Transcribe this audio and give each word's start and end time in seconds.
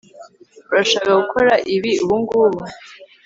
Urashaka 0.71 1.09
gukora 1.21 1.53
ibi 1.75 1.91
ubungubu 2.03 2.61